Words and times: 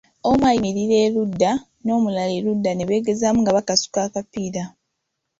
Omu 0.29 0.43
ayimirira 0.49 0.95
erudda 1.05 1.51
n'omulala 1.83 2.33
erudda 2.39 2.71
ne 2.73 2.83
beegezaamu 2.89 3.39
nga 3.41 3.55
bakasuka 3.57 3.99
akapiira. 4.07 4.63